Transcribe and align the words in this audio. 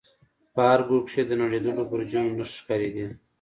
په 0.53 0.61
هر 0.69 0.79
گوټ 0.89 1.03
کښې 1.07 1.21
يې 1.23 1.27
د 1.27 1.31
نړېدلو 1.41 1.81
برجونو 1.91 2.29
نخښې 2.39 2.57
ښکارېدې. 2.61 3.05